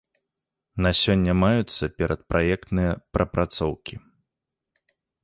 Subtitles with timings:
[0.85, 3.95] На сёння маюцца перадпраектныя прапрацоўкі.